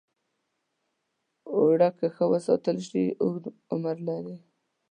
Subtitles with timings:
[1.53, 4.35] اوړه که ښه وساتل شي، اوږد عمر لري